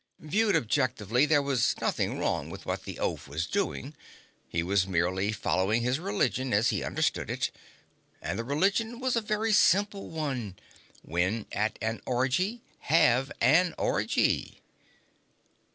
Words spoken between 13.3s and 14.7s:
an orgy.